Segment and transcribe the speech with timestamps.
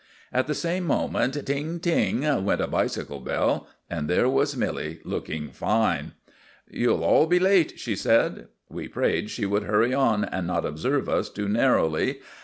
[0.33, 1.79] At the same moment ting!
[1.79, 2.21] ting!
[2.43, 6.13] went a bicycle bell; and there was Milly, looking fine.
[6.67, 8.47] "You'll all be late," she said.
[8.67, 12.19] We prayed she would hurry on and not observe us too narrowly.